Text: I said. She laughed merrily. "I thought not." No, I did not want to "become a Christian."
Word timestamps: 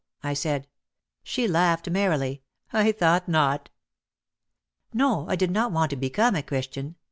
I 0.23 0.33
said. 0.33 0.67
She 1.21 1.47
laughed 1.47 1.87
merrily. 1.91 2.41
"I 2.73 2.91
thought 2.91 3.27
not." 3.29 3.69
No, 4.95 5.27
I 5.29 5.35
did 5.35 5.51
not 5.51 5.71
want 5.71 5.91
to 5.91 5.95
"become 5.95 6.33
a 6.33 6.41
Christian." 6.41 6.95